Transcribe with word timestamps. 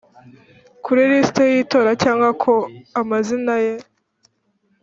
Kuri 0.83 1.01
lisiti 1.11 1.41
y 1.53 1.55
itora 1.63 1.91
cyangwa 2.03 2.29
ko 2.43 2.53
amazina 3.01 3.53
ye 3.65 3.73